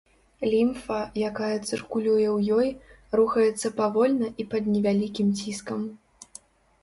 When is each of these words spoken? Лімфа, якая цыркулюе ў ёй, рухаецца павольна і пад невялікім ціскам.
Лімфа, 0.51 0.95
якая 1.29 1.57
цыркулюе 1.67 2.27
ў 2.37 2.55
ёй, 2.57 2.69
рухаецца 3.21 3.67
павольна 3.79 4.27
і 4.45 4.45
пад 4.53 4.63
невялікім 4.77 5.27
ціскам. 5.43 5.81